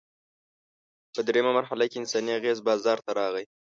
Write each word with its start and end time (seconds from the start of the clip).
په 1.13 1.21
درېیمه 1.27 1.51
مرحله 1.59 1.85
کې 1.89 1.97
انساني 1.99 2.31
اغېز 2.39 2.57
بازار 2.67 2.97
ته 3.05 3.11
راغی. 3.19 3.45